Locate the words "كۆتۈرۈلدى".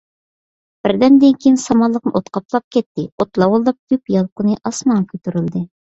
5.13-5.63